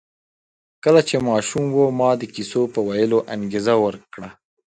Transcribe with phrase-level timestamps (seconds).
[0.83, 4.29] کله چې ماشوم و ما د کیسو په ویلو انګېزه ورکړه